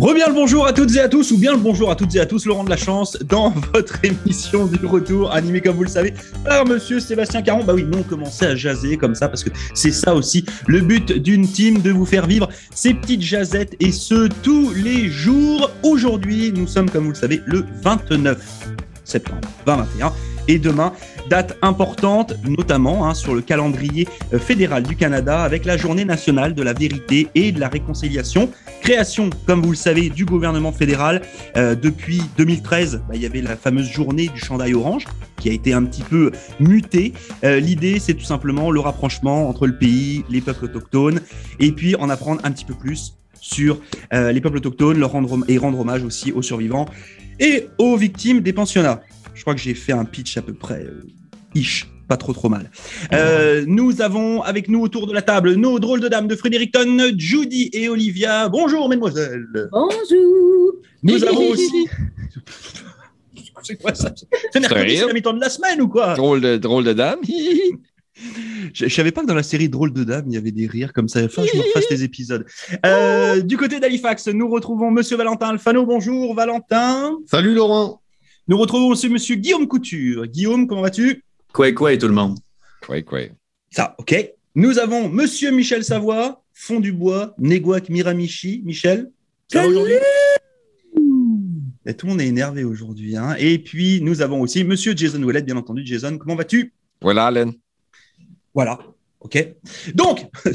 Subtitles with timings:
[0.00, 2.20] Reviens le bonjour à toutes et à tous, ou bien le bonjour à toutes et
[2.20, 5.88] à tous, Laurent de la Chance, dans votre émission du retour, animée comme vous le
[5.88, 7.64] savez par monsieur Sébastien Caron.
[7.64, 11.12] Bah oui, non, commencez à jaser comme ça, parce que c'est ça aussi le but
[11.12, 15.68] d'une team, de vous faire vivre ces petites jazettes, et ce, tous les jours.
[15.82, 18.38] Aujourd'hui, nous sommes, comme vous le savez, le 29
[19.08, 20.12] septembre 2021,
[20.48, 20.92] et demain,
[21.28, 26.54] date importante, notamment hein, sur le calendrier euh, fédéral du Canada, avec la journée nationale
[26.54, 28.50] de la vérité et de la réconciliation.
[28.80, 31.22] Création, comme vous le savez, du gouvernement fédéral.
[31.56, 35.04] Euh, depuis 2013, bah, il y avait la fameuse journée du chandail orange,
[35.38, 37.12] qui a été un petit peu mutée.
[37.44, 41.20] Euh, L'idée, c'est tout simplement le rapprochement entre le pays, les peuples autochtones,
[41.60, 43.80] et puis en apprendre un petit peu plus sur
[44.12, 46.86] euh, les peuples autochtones, leur rendre, et rendre hommage aussi aux survivants
[47.40, 49.00] et aux victimes des pensionnats.
[49.34, 51.02] Je crois que j'ai fait un pitch à peu près euh,
[51.54, 52.70] ish, pas trop trop mal.
[53.12, 56.98] Euh, nous avons avec nous autour de la table nos drôles de dames de Fredericton,
[57.16, 58.48] Judy et Olivia.
[58.48, 59.46] Bonjour mesdemoiselles.
[59.70, 60.74] Bonjour.
[61.02, 61.86] Nous avons aussi.
[63.62, 64.12] C'est quoi ça?
[64.52, 66.14] C'est mercredi, c'est la mi-temps de la semaine ou quoi?
[66.14, 67.18] Drôle de, drôle de dame.
[68.74, 70.66] Je, je savais pas que dans la série Drôle de Dames, il y avait des
[70.66, 71.24] rires comme ça.
[71.24, 72.44] Enfin, je me refasse les épisodes.
[72.84, 75.86] Euh, du côté d'Halifax, nous retrouvons Monsieur Valentin Alfano.
[75.86, 77.16] Bonjour Valentin.
[77.26, 78.00] Salut Laurent.
[78.48, 80.26] Nous retrouvons aussi Monsieur Guillaume Couture.
[80.26, 81.22] Guillaume, comment vas-tu?
[81.52, 82.38] Quoi, quoi, et tout le monde?
[82.88, 83.20] Oui, quoi.
[83.70, 84.32] Ça, ok.
[84.54, 88.62] Nous avons Monsieur Michel Savoie, Fond du Bois, Néguac Miramichi.
[88.64, 89.10] Michel,
[89.52, 89.94] ça va aujourd'hui?
[91.86, 93.16] Et Tout le monde est énervé aujourd'hui.
[93.16, 93.34] Hein.
[93.38, 95.86] Et puis, nous avons aussi Monsieur Jason Ouellet, bien entendu.
[95.86, 96.72] Jason, comment vas-tu?
[97.00, 97.52] Voilà, Alain.
[98.58, 98.76] Voilà.
[99.20, 99.54] OK.
[99.94, 100.26] Donc,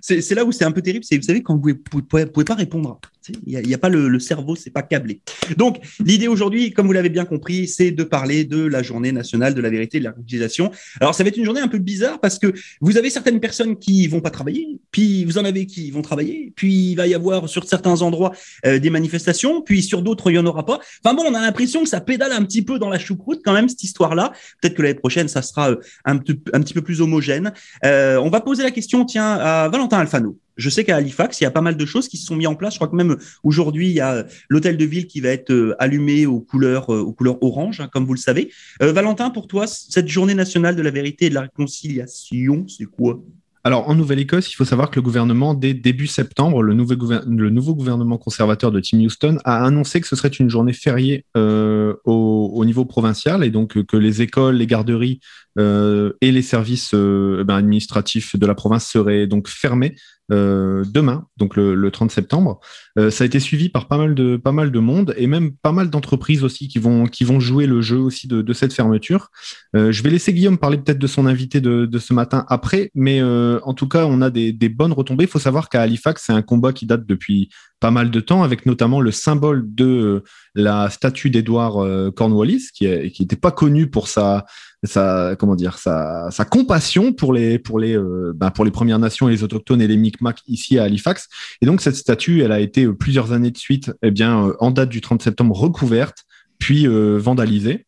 [0.00, 1.04] c'est là où c'est un peu terrible.
[1.04, 2.98] C'est, vous savez, quand vous ne pouvez, pas répondre,
[3.46, 5.20] il n'y a, pas le, cerveau, c'est pas câblé.
[5.56, 9.54] Donc, l'idée aujourd'hui, comme vous l'avez bien compris, c'est de parler de la journée nationale
[9.54, 10.70] de la vérité et de la réconciliation.
[11.00, 13.78] Alors, ça va être une journée un peu bizarre parce que vous avez certaines personnes
[13.78, 17.14] qui vont pas travailler, puis vous en avez qui vont travailler, puis il va y
[17.14, 18.32] avoir sur certains endroits
[18.66, 20.80] euh, des manifestations, puis sur d'autres, il y en aura pas.
[21.04, 23.52] Enfin bon, on a l'impression que ça pédale un petit peu dans la choucroute quand
[23.52, 24.32] même, cette histoire-là.
[24.60, 27.52] Peut-être que l'année prochaine, ça sera euh, un, petit- un petit peu plus homogène.
[27.84, 30.36] Euh, on va poser la question, tiens, à Valentin Alfano.
[30.56, 32.46] Je sais qu'à Halifax, il y a pas mal de choses qui se sont mises
[32.46, 32.74] en place.
[32.74, 35.74] Je crois que même aujourd'hui, il y a l'hôtel de ville qui va être euh,
[35.78, 38.50] allumé aux couleurs, euh, aux couleurs orange, hein, comme vous le savez.
[38.82, 42.86] Euh, Valentin, pour toi, cette journée nationale de la vérité et de la réconciliation, c'est
[42.86, 43.20] quoi?
[43.62, 48.16] Alors en Nouvelle-Écosse, il faut savoir que le gouvernement, dès début septembre, le, nouveau gouvernement
[48.16, 52.64] conservateur de Tim Houston a annoncé que ce serait une journée fériée euh, au, au
[52.64, 55.20] niveau provincial et donc euh, que les écoles, les garderies
[55.58, 59.94] euh, et les services euh, eh ben, administratifs de la province seraient donc fermés
[60.30, 62.60] euh, demain, donc le, le 30 septembre.
[62.98, 65.52] Euh, ça a été suivi par pas mal de pas mal de monde et même
[65.52, 69.30] pas mal d'entreprises aussi qui vont qui vont jouer le jeu aussi de, cette fermeture.
[69.76, 73.22] Euh, je vais laisser Guillaume parler peut-être de son invité de, ce matin après, mais
[73.22, 75.24] en tout cas, on a des, bonnes retombées.
[75.24, 78.42] Il faut savoir qu'à Halifax, c'est un combat qui date depuis pas mal de temps,
[78.42, 80.22] avec notamment le symbole de
[80.54, 84.44] la statue d'Edward euh, Cornwallis, qui n'était pas connu pour sa
[84.82, 87.98] sa comment dire sa, sa compassion pour les pour les
[88.34, 91.28] ben, pour les Premières Nations et les autochtones et les Micmacs ici à Halifax.
[91.60, 94.56] Et donc cette statue, elle a été euh, plusieurs années de suite, eh bien euh,
[94.58, 96.24] en date du 30 septembre recouverte,
[96.58, 97.86] puis vandalisée.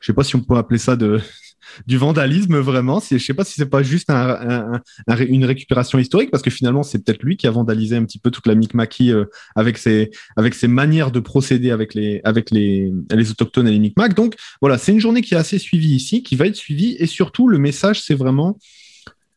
[0.00, 1.20] Je sais pas si on peut appeler ça de
[1.86, 3.00] du vandalisme vraiment.
[3.10, 4.14] Je sais pas si c'est pas juste un,
[4.74, 8.04] un- un- une récupération historique parce que finalement c'est peut-être lui qui a vandalisé un
[8.04, 9.24] petit peu toute la Micmacie euh,
[9.56, 10.10] avec ses
[10.68, 12.22] manières de procéder avec les
[13.30, 14.14] autochtones et les Micmacs.
[14.14, 17.06] Donc voilà, c'est une journée qui est assez suivie ici, qui va être suivie et
[17.06, 18.58] surtout le message c'est vraiment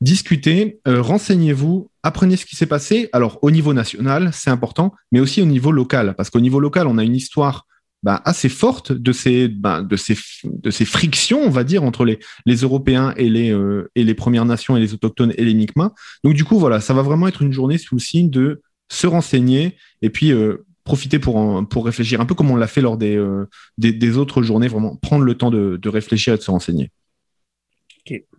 [0.01, 3.09] discutez, euh, renseignez-vous, apprenez ce qui s'est passé.
[3.13, 6.87] Alors au niveau national, c'est important, mais aussi au niveau local parce qu'au niveau local,
[6.87, 7.65] on a une histoire
[8.05, 12.05] bah, assez forte de ces, bah, de, ces, de ces frictions, on va dire, entre
[12.05, 15.55] les, les Européens et les, euh, et les Premières Nations et les Autochtones et les
[15.55, 15.91] Mi'kmaq.
[16.23, 18.61] Donc, du coup, voilà, ça va vraiment être une journée sous le signe de
[18.91, 22.81] se renseigner et puis euh, profiter pour, pour réfléchir, un peu comme on l'a fait
[22.81, 23.49] lors des, euh,
[23.79, 26.91] des, des autres journées, vraiment prendre le temps de, de réfléchir et de se renseigner.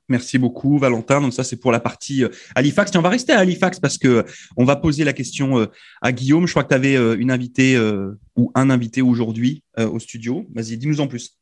[0.09, 1.21] Merci beaucoup, Valentin.
[1.21, 2.93] Donc ça, c'est pour la partie euh, Halifax.
[2.95, 4.23] Et on va rester à Halifax parce que euh,
[4.57, 5.67] on va poser la question euh,
[6.01, 6.47] à Guillaume.
[6.47, 10.47] Je crois que tu avais une invitée euh, ou un invité aujourd'hui euh, au studio.
[10.55, 11.37] Vas-y, dis-nous en plus.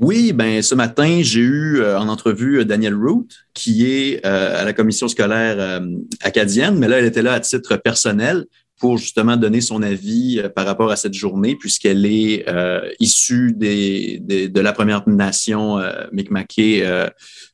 [0.00, 4.60] Oui, ben ce matin, j'ai eu euh, en entrevue euh, Danielle Root, qui est euh,
[4.60, 5.80] à la commission scolaire euh,
[6.20, 8.46] acadienne, mais là, elle était là à titre personnel
[8.78, 13.52] pour justement donner son avis euh, par rapport à cette journée, puisqu'elle est euh, issue
[13.52, 17.08] des, des- de la Première Nation euh, Mi'kmaqui euh,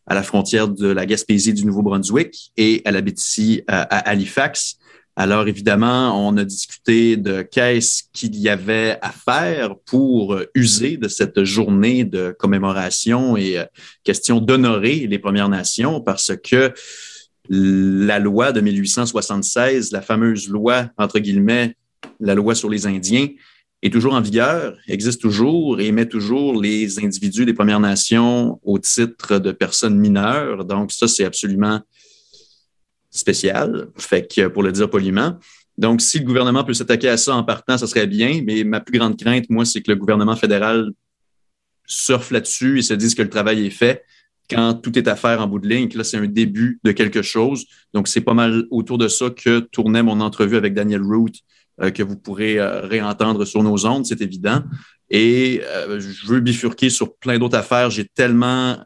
[0.07, 3.81] à la frontière de la Gaspésie du Nouveau-Brunswick, et elle habite ici à,
[4.11, 4.77] Halifax.
[5.17, 11.07] Alors évidemment, on a discuté de qu'est-ce qu'il y avait à faire pour user de
[11.07, 13.63] cette journée de commémoration et
[14.03, 16.73] question d'honorer les Premières Nations parce que
[17.49, 21.77] la loi de 1876, la fameuse loi, entre guillemets,
[22.21, 23.29] la loi sur les Indiens
[23.83, 28.79] est toujours en vigueur, existe toujours et met toujours les individus des Premières Nations au
[28.79, 30.65] titre de personnes mineures.
[30.65, 31.81] Donc, ça, c'est absolument
[33.11, 35.39] spécial, fait que pour le dire poliment.
[35.77, 38.81] Donc, si le gouvernement peut s'attaquer à ça en partant, ça serait bien, mais ma
[38.81, 40.91] plus grande crainte, moi, c'est que le gouvernement fédéral
[41.87, 44.03] surfe là-dessus et se dise que le travail est fait
[44.51, 46.93] quand tout est à faire en bout de ligne, que là, c'est un début de
[46.93, 47.65] quelque chose.
[47.93, 51.31] Donc, c'est pas mal autour de ça que tournait mon entrevue avec Daniel Root,
[51.81, 54.63] euh, que vous pourrez euh, réentendre sur nos ondes, c'est évident.
[55.11, 57.91] Et euh, je veux bifurquer sur plein d'autres affaires.
[57.91, 58.79] J'ai tellement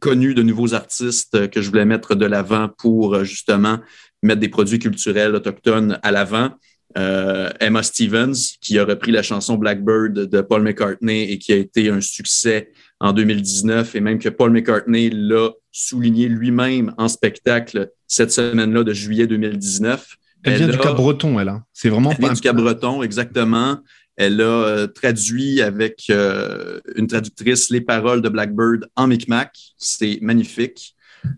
[0.00, 3.78] connu de nouveaux artistes que je voulais mettre de l'avant pour justement
[4.22, 6.50] mettre des produits culturels autochtones à l'avant.
[6.94, 11.88] Emma Stevens, qui a repris la chanson Blackbird de Paul McCartney et qui a été
[11.88, 12.70] un succès
[13.02, 18.92] en 2019 et même que Paul McCartney l'a souligné lui-même en spectacle cette semaine-là de
[18.92, 20.16] juillet 2019.
[20.44, 21.48] Elle, vient du Cap-Breton, elle.
[21.48, 21.64] Hein.
[21.72, 23.78] C'est vraiment elle vient du Cap-Breton, exactement.
[24.16, 29.50] Elle a euh, traduit avec euh, une traductrice les paroles de Blackbird en Micmac.
[29.78, 30.94] C'est magnifique.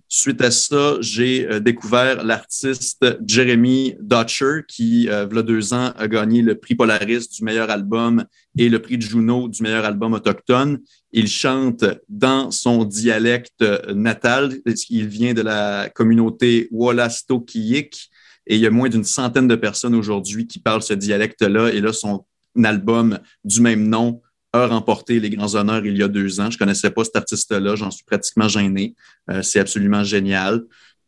[0.09, 5.93] Suite à ça, j'ai euh, découvert l'artiste Jeremy Dutcher qui, il y a deux ans,
[5.97, 8.25] a gagné le prix Polaris du meilleur album
[8.57, 10.81] et le prix Juno du meilleur album autochtone.
[11.13, 14.55] Il chante dans son dialecte natal.
[14.91, 18.11] Il vient de la communauté Wolastoqiyik
[18.47, 21.73] et il y a moins d'une centaine de personnes aujourd'hui qui parlent ce dialecte-là.
[21.73, 22.25] Et là, son
[22.63, 24.21] album du même nom
[24.55, 26.51] a remporté les grands honneurs il y a deux ans.
[26.51, 28.95] Je connaissais pas cet artiste-là, j'en suis pratiquement gêné.
[29.31, 30.63] Euh, c'est absolument génial.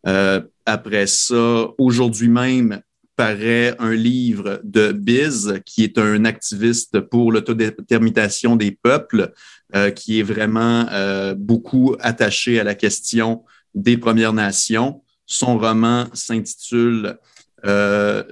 [0.06, 2.80] Euh, après ça, aujourd'hui même,
[3.14, 9.32] paraît un livre de Biz, qui est un activiste pour l'autodétermination des peuples,
[9.74, 13.42] euh, qui est vraiment euh, beaucoup attaché à la question
[13.74, 15.02] des Premières Nations.
[15.24, 17.18] Son roman s'intitule
[17.64, 18.22] euh,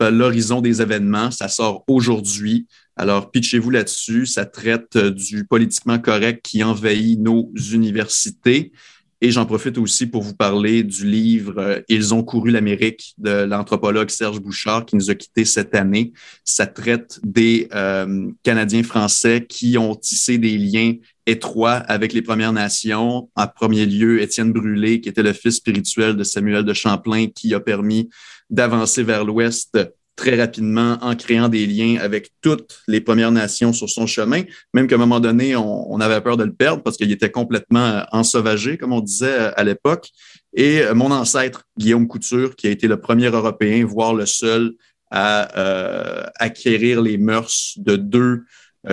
[0.00, 1.30] L'horizon des événements.
[1.30, 2.66] Ça sort aujourd'hui.
[2.96, 4.26] Alors, pitchez-vous là-dessus.
[4.26, 8.72] Ça traite du politiquement correct qui envahit nos universités.
[9.22, 13.44] Et j'en profite aussi pour vous parler du livre euh, Ils ont couru l'Amérique de
[13.44, 16.12] l'anthropologue Serge Bouchard qui nous a quittés cette année.
[16.44, 20.94] Ça traite des euh, Canadiens français qui ont tissé des liens
[21.24, 23.30] étroits avec les Premières Nations.
[23.34, 27.54] En premier lieu, Étienne Brûlé, qui était le fils spirituel de Samuel de Champlain, qui
[27.54, 28.10] a permis
[28.50, 29.78] d'avancer vers l'Ouest
[30.16, 34.42] très rapidement en créant des liens avec toutes les Premières Nations sur son chemin,
[34.72, 37.86] même qu'à un moment donné, on, avait peur de le perdre parce qu'il était complètement
[37.86, 40.08] euh, ensauvagé, comme on disait euh, à l'époque.
[40.54, 44.72] Et euh, mon ancêtre, Guillaume Couture, qui a été le premier Européen, voire le seul
[45.10, 48.42] à acquérir les mœurs de deux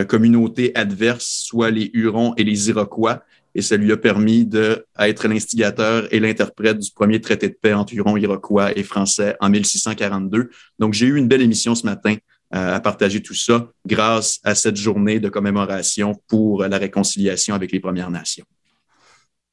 [0.08, 3.24] communautés adverses, soit les Hurons et les Iroquois,
[3.56, 7.94] et ça lui a permis d'être l'instigateur et l'interprète du premier traité de paix entre
[7.94, 10.50] Hurons, Iroquois et Français en 1642.
[10.80, 12.16] Donc, j'ai eu une belle émission ce matin
[12.56, 17.72] euh, à partager tout ça grâce à cette journée de commémoration pour la réconciliation avec
[17.72, 18.46] les Premières Nations.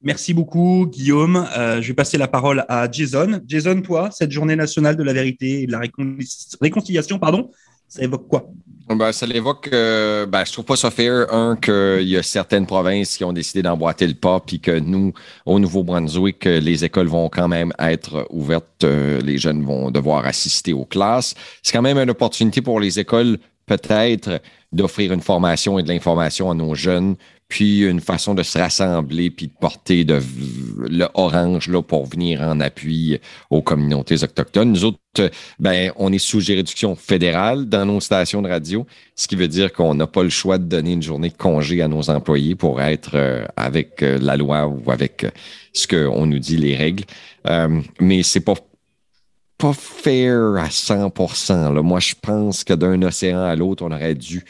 [0.03, 1.47] Merci beaucoup, Guillaume.
[1.55, 3.39] Euh, je vais passer la parole à Jason.
[3.45, 5.81] Jason, toi, cette journée nationale de la vérité et de la
[6.59, 7.51] réconciliation, pardon,
[7.91, 8.47] ça évoque quoi?
[8.87, 12.65] Ben, ça l'évoque, euh, ben, je trouve pas ça fair, un, qu'il y a certaines
[12.65, 15.13] provinces qui ont décidé d'emboîter le pas, puis que nous,
[15.45, 20.71] au Nouveau-Brunswick, les écoles vont quand même être ouvertes, euh, les jeunes vont devoir assister
[20.71, 21.35] aux classes.
[21.63, 26.49] C'est quand même une opportunité pour les écoles, peut-être, d'offrir une formation et de l'information
[26.49, 27.15] à nos jeunes
[27.51, 30.21] puis une façon de se rassembler, puis de porter de,
[30.77, 34.71] le orange là, pour venir en appui aux communautés autochtones.
[34.71, 34.99] Nous autres,
[35.59, 39.73] ben, on est sous juridiction fédérale dans nos stations de radio, ce qui veut dire
[39.73, 42.81] qu'on n'a pas le choix de donner une journée de congé à nos employés pour
[42.81, 45.29] être euh, avec euh, la loi ou avec euh,
[45.73, 47.03] ce qu'on nous dit, les règles.
[47.99, 48.55] mais c'est pas
[49.57, 51.73] pas fair à 100%.
[51.73, 51.81] Là.
[51.83, 54.43] Moi, je pense que d'un océan à l'autre, on aurait dû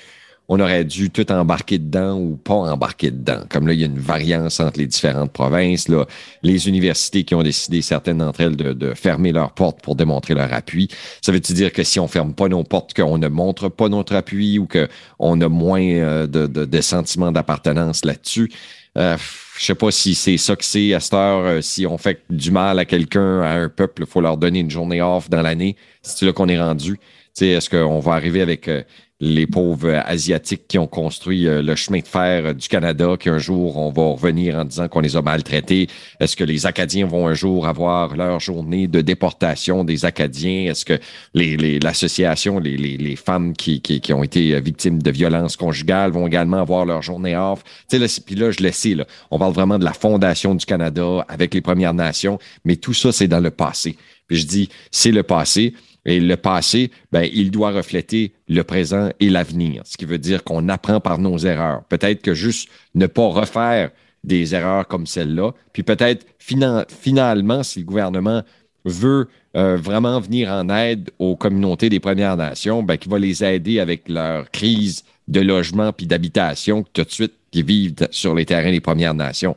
[0.54, 3.40] on aurait dû tout embarquer dedans ou pas embarquer dedans.
[3.48, 5.88] Comme là, il y a une variance entre les différentes provinces.
[5.88, 6.06] Là.
[6.44, 10.52] Les universités qui ont décidé, certaines d'entre elles, de, fermer leurs portes pour démontrer leur
[10.52, 10.90] appui.
[11.22, 14.14] Ça veut-tu dire que si on ferme pas nos portes, qu'on ne montre pas notre
[14.14, 18.52] appui ou qu'on a moins euh, de, de, sentiments d'appartenance là-dessus?
[18.98, 19.16] Euh,
[19.58, 21.46] je sais pas si c'est ça que c'est à cette heure.
[21.46, 24.60] Euh, si on fait du mal à quelqu'un, à un peuple, il faut leur donner
[24.60, 25.78] une journée off dans l'année.
[26.02, 27.00] C'est là qu'on est rendu.
[27.40, 28.84] Est-ce qu'on va arriver avec euh,
[29.22, 33.78] les pauvres Asiatiques qui ont construit euh, le chemin de fer du Canada, qu'un jour
[33.78, 35.88] on va revenir en disant qu'on les a maltraités?
[36.20, 40.72] Est-ce que les Acadiens vont un jour avoir leur journée de déportation des Acadiens?
[40.72, 41.00] Est-ce que
[41.36, 46.58] l'association, les, les, les, femmes qui, qui, ont été victimes de violences conjugales vont également
[46.58, 47.64] avoir leur journée off?
[47.90, 51.54] Puis là, je le sais, là, on parle vraiment de la fondation du Canada avec
[51.54, 53.96] les Premières Nations, mais tout ça, c'est dans le passé.
[54.28, 55.74] Puis je dis, c'est le passé
[56.06, 60.44] Et le passé, ben, il doit refléter le présent et l'avenir, ce qui veut dire
[60.44, 61.84] qu'on apprend par nos erreurs.
[61.90, 63.92] Peut-être que juste ne pas refaire
[64.24, 68.44] des erreurs comme celle-là, puis peut-être finalement, si le gouvernement
[68.86, 73.44] veut euh, vraiment venir en aide aux communautés des Premières Nations, ben, qui va les
[73.44, 78.46] aider avec leur crise de logement puis d'habitation tout de suite qui vivent sur les
[78.46, 79.56] terrains des Premières Nations.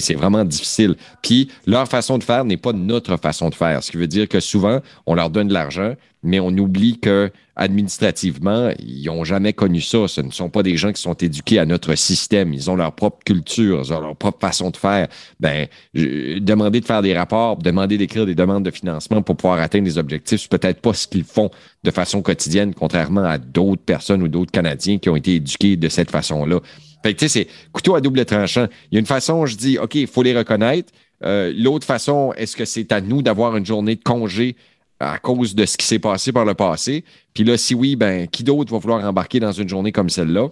[0.00, 0.96] C'est vraiment difficile.
[1.22, 4.28] Puis leur façon de faire n'est pas notre façon de faire, ce qui veut dire
[4.28, 9.52] que souvent, on leur donne de l'argent, mais on oublie que administrativement, ils n'ont jamais
[9.52, 10.08] connu ça.
[10.08, 12.54] Ce ne sont pas des gens qui sont éduqués à notre système.
[12.54, 15.08] Ils ont leur propre culture, ils ont leur propre façon de faire.
[15.40, 19.84] Ben, demander de faire des rapports, demander d'écrire des demandes de financement pour pouvoir atteindre
[19.84, 21.50] des objectifs, c'est peut-être pas ce qu'ils font
[21.84, 25.88] de façon quotidienne, contrairement à d'autres personnes ou d'autres Canadiens qui ont été éduqués de
[25.88, 26.60] cette façon-là.
[27.02, 28.66] Fait que, tu sais, c'est couteau à double tranchant.
[28.90, 30.92] Il y a une façon, je dis, OK, il faut les reconnaître.
[31.24, 34.56] Euh, l'autre façon, est-ce que c'est à nous d'avoir une journée de congé
[35.00, 37.04] à cause de ce qui s'est passé par le passé?
[37.34, 40.48] Puis là, si oui, ben, qui d'autre va vouloir embarquer dans une journée comme celle-là?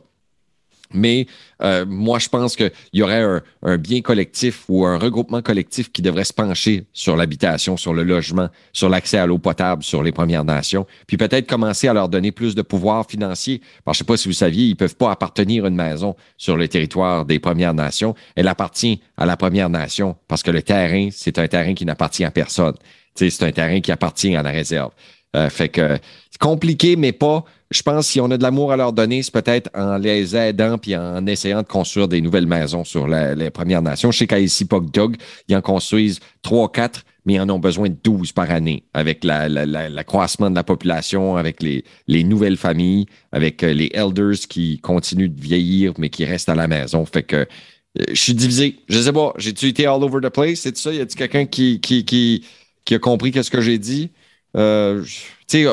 [0.93, 1.27] Mais
[1.63, 3.25] euh, moi, je pense qu'il y aurait
[3.63, 8.03] un, bien collectif ou un regroupement collectif qui devrait se pencher sur l'habitation, sur le
[8.03, 12.09] logement, sur l'accès à l'eau potable, sur les Premières Nations, puis peut-être commencer à leur
[12.09, 13.61] donner plus de pouvoir financier.
[13.85, 15.75] Parce je ne sais pas si vous saviez, ils ne peuvent pas appartenir à une
[15.75, 18.15] maison sur le territoire des Premières Nations.
[18.35, 22.25] Elle appartient à la Première Nation parce que le terrain, c'est un terrain qui n'appartient
[22.25, 22.75] à personne.
[23.15, 24.93] C'est un terrain qui appartient à la réserve.
[25.37, 25.99] Euh, fait que
[26.31, 29.33] c'est compliqué, mais pas je pense si on a de l'amour à leur donner, c'est
[29.33, 33.83] peut-être en les aidant puis en essayant de construire des nouvelles maisons sur les Premières
[33.83, 34.11] Nations.
[34.11, 35.17] Je sais qu'à ici, Dog,
[35.49, 39.23] ils en construisent trois, quatre, mais ils en ont besoin de 12 par année avec
[39.23, 45.31] l'accroissement de la population, avec les, les nouvelles familles, avec euh, les elders qui continuent
[45.31, 47.05] de vieillir, mais qui restent à la maison.
[47.05, 47.45] Fait que euh,
[48.09, 48.81] je suis divisé.
[48.89, 50.61] Je sais pas, j'ai-tu été all over the place?
[50.61, 50.93] C'est ça?
[50.93, 52.45] Y a-t-il quelqu'un qui, qui, qui,
[52.85, 54.11] qui a compris qu'est-ce que j'ai dit?
[54.57, 55.05] Euh,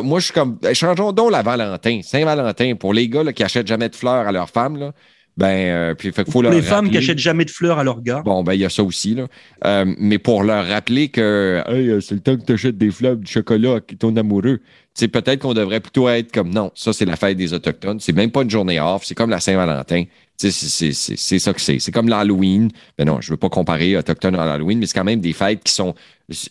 [0.03, 0.57] moi, je suis comme.
[0.61, 2.01] Ben, changeons donc la Valentin.
[2.03, 4.93] Saint-Valentin, pour les gars qui achètent jamais de fleurs à leurs femmes, là,
[5.35, 8.01] ben, euh, puis fait faut pour les femmes qui achètent jamais de fleurs à leurs
[8.01, 8.21] gars.
[8.25, 9.27] Bon, ben, il y a ça aussi, là.
[9.65, 13.17] Euh, mais pour leur rappeler que, hey, c'est le temps que tu achètes des fleurs,
[13.17, 14.59] du chocolat à ton amoureux.
[14.93, 17.99] sais, peut-être qu'on devrait plutôt être comme non, ça, c'est la fête des Autochtones.
[17.99, 20.05] C'est même pas une journée off, c'est comme la Saint-Valentin.
[20.37, 21.79] C'est ça que c'est.
[21.79, 22.69] C'est comme l'Halloween.
[22.97, 25.63] Ben non, je veux pas comparer Autochtone à l'Halloween, mais c'est quand même des fêtes
[25.63, 25.95] qui sont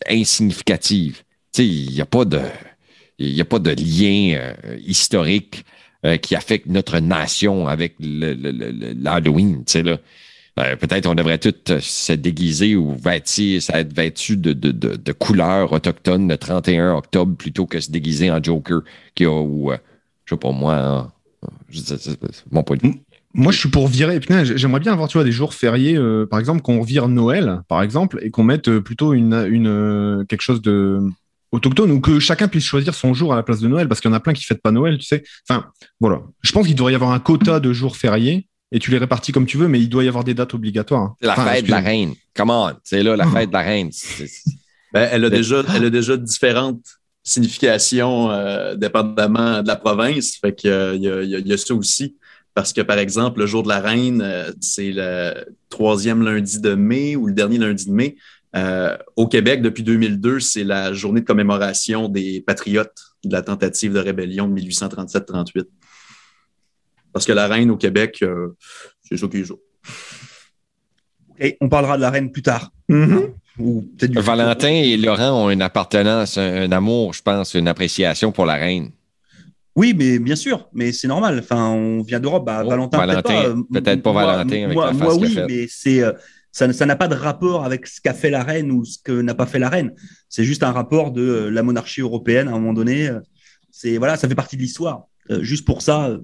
[0.09, 1.23] insignificatives
[1.63, 2.41] il n'y a pas de.
[3.19, 5.65] Il a pas de lien euh, historique
[6.05, 9.65] euh, qui affecte notre nation avec l'Halloween.
[9.75, 9.97] Le,
[10.59, 15.73] euh, peut-être on devrait tous se déguiser ou vêtir, être vêtu de, de, de, couleurs
[15.73, 18.81] autochtones le 31 octobre plutôt que se déguiser en Joker
[19.15, 19.73] qui a, ou,
[20.25, 21.13] je sais pas moi,
[22.51, 22.95] mon point de vue.
[23.35, 24.19] Moi, je suis pour virer.
[24.45, 25.99] J'aimerais bien avoir, des jours fériés,
[26.31, 30.63] par exemple, qu'on vire Noël, par exemple, et qu'on mette plutôt une, une quelque chose
[30.63, 31.03] de
[31.57, 34.11] autochtone ou que chacun puisse choisir son jour à la place de Noël parce qu'il
[34.11, 35.25] y en a plein qui fêtent pas Noël, tu sais.
[35.49, 35.67] Enfin,
[36.01, 36.23] voilà.
[36.43, 39.33] Je pense qu'il devrait y avoir un quota de jours fériés et tu les répartis
[39.33, 41.03] comme tu veux, mais il doit y avoir des dates obligatoires.
[41.03, 41.17] Hein.
[41.21, 42.15] La fête de la reine.
[42.35, 42.73] Come on.
[42.85, 43.91] C'est là, la fête de la reine.
[44.93, 46.85] Ben, elle, a déjà, elle a déjà différentes
[47.23, 50.37] significations euh, dépendamment de la province.
[50.37, 52.17] Fait qu'il euh, y, a, y, a ça aussi.
[52.55, 56.75] Parce que, par exemple, le jour de la reine, euh, c'est le troisième lundi de
[56.75, 58.17] mai ou le dernier lundi de mai.
[58.57, 63.93] Euh, au Québec, depuis 2002, c'est la journée de commémoration des patriotes de la tentative
[63.93, 65.67] de rébellion de 1837-38.
[67.13, 68.57] Parce que la reine au Québec, euh,
[69.03, 69.61] c'est ça qui joue.
[71.39, 72.71] Et on parlera de la reine plus tard.
[72.89, 74.21] Mm-hmm.
[74.21, 78.91] Valentin et Laurent ont une appartenance, un, amour, je pense, une appréciation pour la reine.
[79.75, 81.41] Oui, mais bien sûr, mais c'est normal.
[81.41, 82.47] Enfin, on vient d'Europe.
[82.47, 82.99] Bah, Valentin,
[83.71, 86.03] peut-être pas, Valentin avec la face moi oui, mais c'est
[86.57, 89.35] ça n'a pas de rapport avec ce qu'a fait la reine ou ce que n'a
[89.35, 89.93] pas fait la reine.
[90.31, 93.09] C'est juste un rapport de euh, la monarchie européenne à un moment donné.
[93.09, 93.21] Euh,
[93.71, 95.07] c'est voilà, ça fait partie de l'histoire.
[95.31, 96.19] Euh, juste pour ça,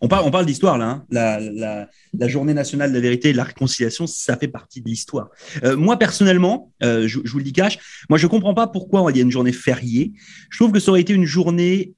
[0.00, 1.04] on parle, d'histoire là.
[1.10, 1.86] Hein.
[2.14, 5.28] La, journée nationale de la vérité et de la réconciliation, ça fait partie de l'histoire.
[5.76, 9.22] moi personnellement, je, vous le dis cash, moi je comprends pas pourquoi il y a
[9.22, 10.12] une journée fériée.
[10.48, 11.94] Je trouve que ça aurait été une journée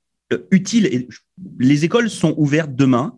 [0.50, 1.06] utile.
[1.60, 3.16] Les écoles sont ouvertes demain.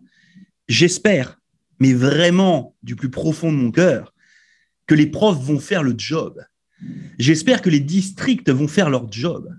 [0.67, 1.39] J'espère
[1.79, 4.13] mais vraiment du plus profond de mon cœur,
[4.87, 6.41] que les profs vont faire le job.
[7.17, 9.49] J'espère que les districts vont faire leur job.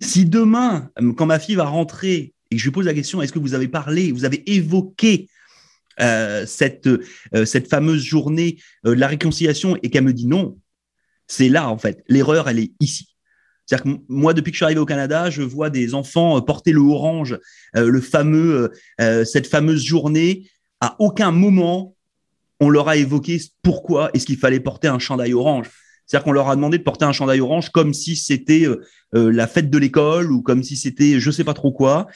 [0.00, 3.32] Si demain, quand ma fille va rentrer et que je lui pose la question, est-ce
[3.32, 5.28] que vous avez parlé, vous avez évoqué
[6.00, 10.58] euh, cette, euh, cette fameuse journée euh, de la réconciliation et qu'elle me dit non,
[11.26, 12.04] c'est là en fait.
[12.08, 13.08] L'erreur, elle est ici.
[13.66, 16.72] C'est-à-dire que moi, depuis que je suis arrivé au Canada, je vois des enfants porter
[16.72, 17.38] le orange,
[17.74, 20.48] le fameux, cette fameuse journée
[20.80, 21.94] à aucun moment
[22.60, 25.68] on leur a évoqué pourquoi est-ce qu'il fallait porter un chandail orange.
[26.06, 28.82] C'est-à-dire qu'on leur a demandé de porter un chandail orange comme si c'était euh,
[29.14, 32.06] euh, la fête de l'école ou comme si c'était je sais pas trop quoi.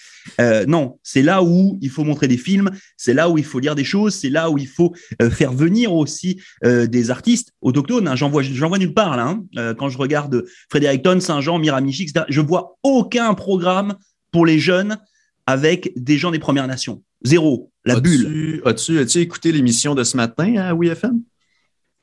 [0.40, 3.58] Euh, non, c'est là où il faut montrer des films, c'est là où il faut
[3.58, 4.94] lire des choses, c'est là où il faut
[5.30, 8.08] faire venir aussi des artistes autochtones.
[8.08, 8.16] Hein.
[8.16, 9.36] J'en vois, nulle part là.
[9.56, 9.74] Hein.
[9.74, 13.96] quand je regarde Frédéric Saint-Jean, Miramichi, etc., je vois aucun programme
[14.30, 14.96] pour les jeunes
[15.46, 17.02] avec des gens des Premières Nations.
[17.24, 17.72] Zéro.
[17.84, 18.62] La bulle.
[18.64, 21.20] As-tu as écouté l'émission de ce matin à WFM?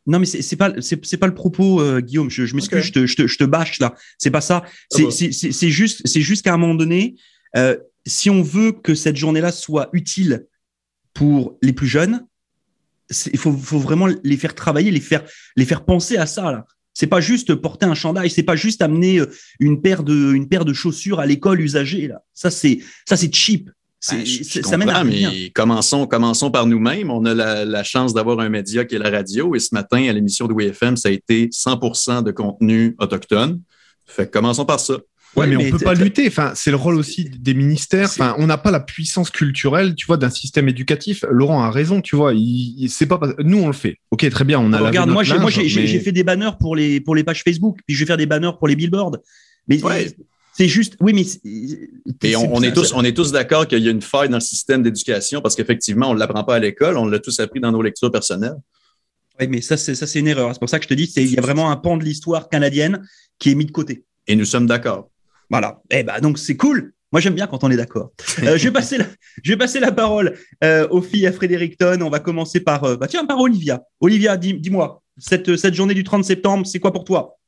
[0.08, 2.30] Non, mais c'est pas c'est pas le propos, euh, Guillaume.
[2.30, 3.94] Je, m'excuse, je, te, je, te, je te bâche là.
[4.18, 4.64] C'est pas ça.
[4.90, 7.16] C'est ah juste c'est juste qu'à un moment donné,
[7.56, 7.78] euh,
[8.08, 10.48] si on veut que cette journée-là soit utile
[11.14, 12.26] pour les plus jeunes,
[13.32, 15.24] il faut, faut, vraiment les faire travailler, les faire
[15.56, 16.66] les faire penser à ça là.
[17.00, 20.50] C'est pas juste porter un chandail, c'est pas juste amener euh, une paire de une
[20.50, 22.24] paire de chaussures à l'école usagée là.
[22.34, 23.70] Ça c'est ça c'est cheap.
[24.12, 25.32] Ben, ça mène à rien.
[25.32, 27.10] Mais commençons, commençons par nous-mêmes.
[27.10, 29.56] On a la, chance d'avoir un média qui est la radio.
[29.56, 33.62] Et ce matin, à l'émission de WFM, ça a été 100 de contenu autochtone.
[34.06, 34.96] Fait commençons par ça.
[35.36, 36.28] Ouais, mais, on peut pas lutter.
[36.28, 38.06] Enfin, c'est le rôle aussi des ministères.
[38.06, 41.24] Enfin, on n'a pas la puissance culturelle, tu vois, d'un système éducatif.
[41.30, 42.34] Laurent a raison, tu vois.
[42.34, 43.98] Il, c'est pas nous on le fait.
[44.12, 44.60] Ok, très bien.
[44.60, 44.80] On a.
[44.80, 47.96] regarde, moi, j'ai, moi, j'ai, fait des banners pour les pour les pages Facebook, puis
[47.96, 49.18] je vais faire des banners pour les billboards.
[49.68, 49.80] Mais
[50.54, 51.26] c'est juste, oui, mais.
[52.24, 54.42] Et on, est tous, on est tous d'accord qu'il y a une faille dans le
[54.42, 57.72] système d'éducation parce qu'effectivement, on ne l'apprend pas à l'école, on l'a tous appris dans
[57.72, 58.58] nos lectures personnelles.
[59.40, 60.54] Oui, mais ça, c'est, ça, c'est une erreur.
[60.54, 62.50] C'est pour ça que je te dis, il y a vraiment un pan de l'histoire
[62.50, 63.08] canadienne
[63.38, 64.04] qui est mis de côté.
[64.28, 65.09] Et nous sommes d'accord.
[65.50, 65.82] Voilà.
[65.90, 66.94] Eh ben, donc, c'est cool.
[67.12, 68.12] Moi, j'aime bien quand on est d'accord.
[68.44, 69.06] Euh, je, vais passer la,
[69.44, 72.00] je vais passer la parole euh, aux filles à Fredericton.
[72.02, 73.82] On va commencer par, euh, bah, tiens, par Olivia.
[74.00, 77.39] Olivia, dis, dis-moi, cette, cette journée du 30 septembre, c'est quoi pour toi?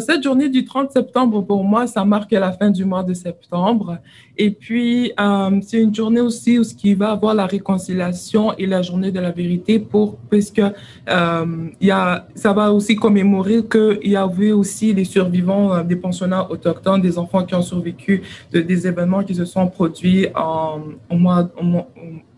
[0.00, 3.98] Cette journée du 30 septembre, pour moi, ça marque la fin du mois de septembre.
[4.36, 8.66] Et puis, euh, c'est une journée aussi où ce qui va avoir la réconciliation et
[8.66, 14.10] la journée de la vérité pour, puisque euh, y a, ça va aussi commémorer qu'il
[14.10, 18.22] y avait aussi des survivants euh, des pensionnats autochtones, des enfants qui ont survécu
[18.52, 20.80] de, des événements qui se sont produits en,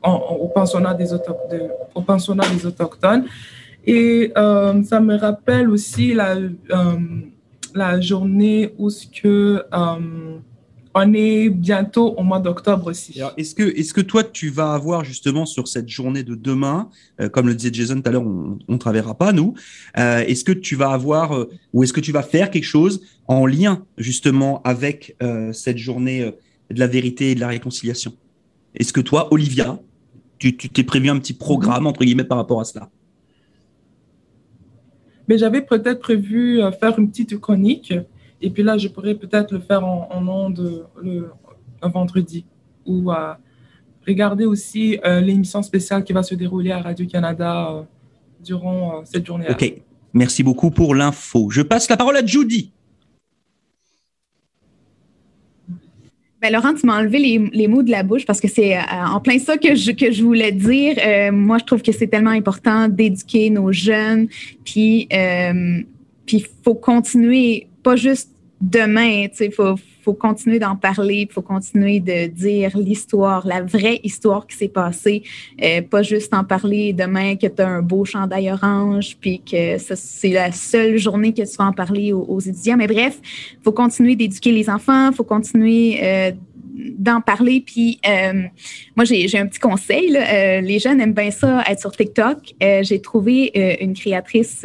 [0.03, 1.13] au, pensionnat des
[1.95, 3.25] au pensionnat des autochtones.
[3.87, 6.35] Et euh, ça me rappelle aussi la
[7.77, 10.39] la journée où ce que euh,
[10.95, 13.21] on est bientôt au mois d'octobre aussi.
[13.37, 16.89] Est-ce que, toi, tu vas avoir justement sur cette journée de demain,
[17.21, 19.53] euh, comme le disait Jason tout à l'heure, on ne travaillera pas, nous,
[19.99, 23.45] euh, est-ce que tu vas avoir, ou est-ce que tu vas faire quelque chose en
[23.45, 25.17] lien justement avec
[25.53, 26.33] cette journée
[26.71, 28.15] de la vérité et de la réconciliation?
[28.75, 29.79] Est-ce que toi, Olivia,
[30.39, 32.89] tu t'es prévu un petit programme, entre guillemets, par rapport à cela?
[35.29, 37.95] Mais j'avais peut-être prévu euh, faire une petite chronique.
[38.41, 41.31] Et puis là, je pourrais peut-être le faire en, en ondes le,
[41.83, 42.45] un vendredi
[42.85, 43.35] ou euh,
[44.07, 47.87] regarder aussi euh, l'émission spéciale qui va se dérouler à Radio-Canada
[48.45, 49.53] durant cette journée-là.
[49.53, 49.83] OK.
[50.13, 51.51] Merci beaucoup pour l'info.
[51.51, 52.73] Je passe la parole à Judy.
[56.43, 59.21] Ben, Laurent, tu m'as enlevé les, mots de la bouche parce que c'est euh, en
[59.21, 60.97] plein ça que je, que je voulais dire.
[61.05, 64.29] Euh, moi, je trouve que c'est tellement important d'éduquer nos jeunes.
[64.65, 65.81] Puis, euh,
[66.31, 72.01] il faut continuer, pas juste demain, il faut, faut continuer d'en parler, il faut continuer
[72.01, 75.23] de dire l'histoire, la vraie histoire qui s'est passée,
[75.63, 79.77] euh, pas juste en parler demain que tu as un beau chandail orange, puis que
[79.79, 82.77] c'est la seule journée que tu vas en parler aux, étudiants.
[82.77, 83.19] Mais bref,
[83.53, 86.33] il faut continuer d'éduquer les enfants, il faut continuer euh,
[86.99, 87.63] d'en parler.
[87.65, 88.45] Puis euh,
[88.95, 90.11] moi, j'ai un petit conseil.
[90.11, 92.55] les jeunes aiment bien ça, être sur TikTok.
[92.61, 94.65] j'ai trouvé une créatrice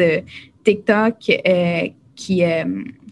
[0.64, 1.16] TikTok
[2.16, 2.44] qui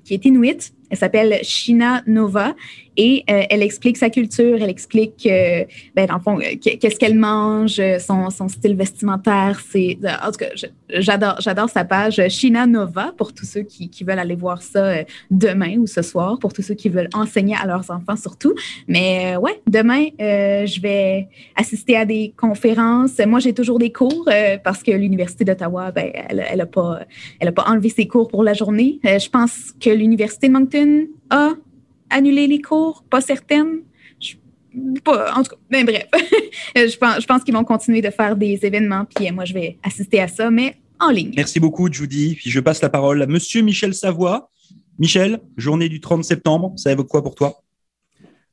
[0.09, 0.73] qui est inuite.
[0.89, 2.53] Elle s'appelle Shina Nova
[3.01, 5.63] et euh, elle explique sa culture, elle explique, euh,
[5.95, 9.61] ben, dans le fond, euh, qu'est-ce qu'elle mange, son, son, style vestimentaire.
[9.71, 10.49] C'est, en tout cas,
[10.89, 15.77] j'adore, j'adore sa page Shina Nova pour tous ceux qui, veulent aller voir ça demain
[15.77, 18.53] ou ce soir, pour tous ceux qui veulent enseigner à leurs enfants surtout.
[18.89, 23.17] Mais ouais, demain, je vais assister à des conférences.
[23.25, 24.27] Moi, j'ai toujours des cours
[24.63, 26.99] parce que l'Université d'Ottawa, ben, elle n'a pas,
[27.39, 28.99] elle a pas enlevé ses cours pour la journée.
[29.03, 30.78] je pense que l'Université de Moncton
[31.29, 31.53] a
[32.09, 33.81] annuler les cours, pas certaine.
[35.03, 36.07] pas, en tout cas, mais bref,
[36.75, 39.53] je pense, je pense qu'ils vont continuer de faire des événements, puis euh, moi, je
[39.53, 41.33] vais assister à ça, mais en ligne.
[41.35, 42.35] Merci beaucoup, Judy.
[42.35, 44.49] Puis je passe la parole à Monsieur Michel Savoie.
[44.97, 47.61] Michel, journée du 30 septembre, ça évoque quoi pour toi?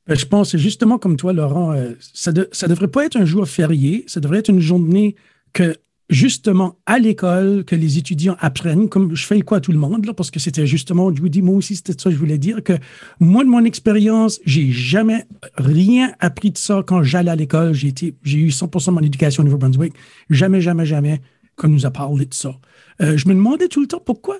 [0.07, 3.45] Ben, je pense, justement comme toi, Laurent, euh, ça ne devrait pas être un jour
[3.45, 5.15] férié, ça devrait être une journée
[5.51, 5.75] que
[6.09, 10.05] justement à l'école que les étudiants apprennent, comme je fais quoi à tout le monde,
[10.05, 12.37] là, parce que c'était justement, je vous dis, moi aussi, c'était ça que je voulais
[12.37, 12.73] dire, que
[13.19, 17.73] moi, de mon expérience, j'ai jamais rien appris de ça quand j'allais à l'école.
[17.73, 17.93] J'ai
[18.23, 19.93] j'ai eu 100% de mon éducation au Nouveau-Brunswick.
[20.29, 21.21] Jamais, jamais, jamais
[21.55, 22.57] qu'on nous a parlé de ça.
[23.01, 24.37] Euh, je me demandais tout le temps pourquoi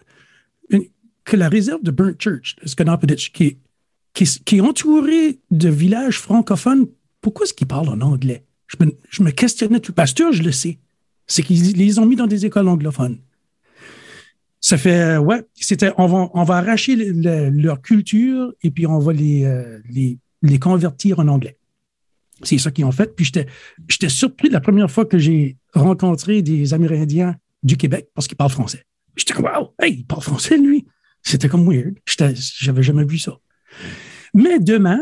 [1.28, 3.58] que la réserve de Burnt Church, de Skanopeditch, qui est,
[4.14, 6.88] qui, qui est entourée de villages francophones,
[7.22, 8.46] pourquoi est-ce qu'ils parlent en anglais?
[8.68, 9.94] Je me, je me questionnais tout.
[9.94, 10.80] Pasteur, je le sais.
[11.28, 13.20] C'est qu'ils les ont mis dans des écoles anglophones.
[14.60, 18.88] Ça fait, ouais, c'était, on va, on va arracher le- le- leur culture et puis
[18.88, 21.58] on va les, euh, les, les convertir en anglais.
[22.44, 23.16] C'est ça qu'ils ont fait.
[23.16, 28.38] Puis j'étais, surpris la première fois que j'ai rencontré des Amérindiens du Québec parce qu'ils
[28.38, 28.84] parlent français.
[29.16, 30.86] J'étais comme, wow, hey, il parle français, lui.
[31.24, 31.96] C'était comme weird.
[32.60, 33.38] J'avais jamais vu ça.
[34.34, 35.00] Mais demain,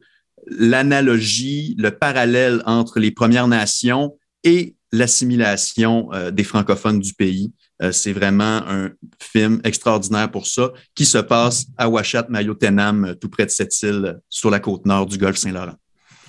[0.46, 7.52] l'analogie, le parallèle entre les Premières Nations et l'assimilation euh, des francophones du pays.
[7.82, 8.90] Euh, c'est vraiment un
[9.20, 14.20] film extraordinaire pour ça, qui se passe à Ouachat, Mayo-Tenam, tout près de cette île
[14.28, 15.74] sur la côte nord du golfe Saint-Laurent.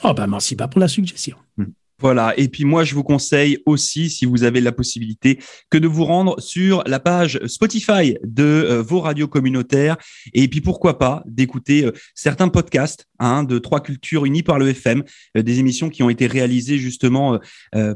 [0.03, 1.37] Ah, ben, merci pas pour la suggestion.
[1.99, 2.37] Voilà.
[2.37, 5.39] Et puis moi, je vous conseille aussi, si vous avez la possibilité,
[5.71, 9.97] que de vous rendre sur la page Spotify de euh, vos radios communautaires.
[10.33, 14.69] Et puis pourquoi pas d'écouter euh, certains podcasts hein, de Trois Cultures Unies par le
[14.69, 15.03] FM,
[15.35, 17.39] euh, des émissions qui ont été réalisées justement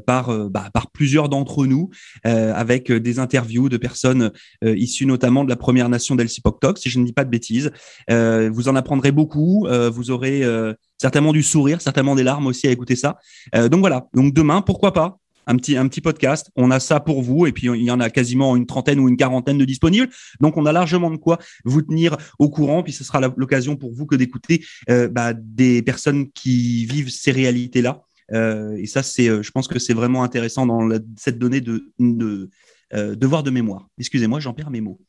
[0.06, 1.90] par bah, par plusieurs d'entre nous,
[2.24, 4.30] avec des interviews de personnes
[4.62, 7.70] issues notamment de la Première Nation d'Elsipogtok, si je ne dis pas de bêtises.
[8.08, 9.66] Vous en apprendrez beaucoup.
[9.68, 10.44] vous aurez
[11.02, 13.18] certainement du sourire, certainement des larmes aussi à écouter ça.
[13.54, 14.06] Euh, donc voilà.
[14.14, 16.50] Donc demain, pourquoi pas un petit, un petit podcast.
[16.54, 17.46] On a ça pour vous.
[17.48, 20.08] Et puis, il y en a quasiment une trentaine ou une quarantaine de disponibles.
[20.40, 22.84] Donc, on a largement de quoi vous tenir au courant.
[22.84, 27.32] Puis, ce sera l'occasion pour vous que d'écouter euh, bah, des personnes qui vivent ces
[27.32, 28.02] réalités-là.
[28.32, 32.48] Euh, et ça, c'est, je pense que c'est vraiment intéressant dans cette donnée de, de
[32.94, 33.88] euh, devoir de mémoire.
[33.98, 35.00] Excusez-moi, j'en perds mes mots.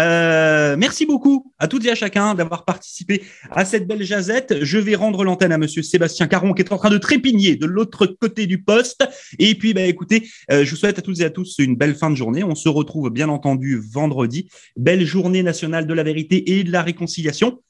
[0.00, 4.62] Euh, merci beaucoup à toutes et à chacun d'avoir participé à cette belle jazette.
[4.62, 7.66] Je vais rendre l'antenne à Monsieur Sébastien Caron qui est en train de trépigner de
[7.66, 9.06] l'autre côté du poste.
[9.38, 11.94] Et puis, bah, écoutez, euh, je vous souhaite à toutes et à tous une belle
[11.94, 12.42] fin de journée.
[12.44, 14.48] On se retrouve bien entendu vendredi.
[14.76, 17.60] Belle journée nationale de la vérité et de la réconciliation.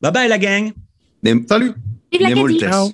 [0.00, 0.72] Bye bye la gang.
[1.48, 1.72] Salut!
[2.12, 2.92] Vive